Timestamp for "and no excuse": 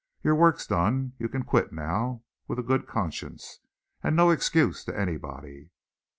4.01-4.83